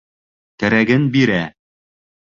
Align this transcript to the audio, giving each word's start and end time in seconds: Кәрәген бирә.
Кәрәген 0.63 1.05
бирә. 1.17 1.39